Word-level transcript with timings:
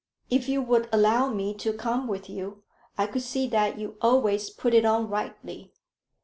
If 0.31 0.49
you 0.49 0.63
would 0.63 0.89
allow 0.91 1.29
me 1.29 1.53
to 1.59 1.73
come 1.73 2.07
with 2.07 2.27
you, 2.27 2.63
I 2.97 3.05
could 3.05 3.21
see 3.21 3.47
that 3.49 3.77
you 3.77 3.97
always 4.01 4.49
put 4.49 4.73
it 4.73 4.83
on 4.83 5.07
rightly. 5.07 5.73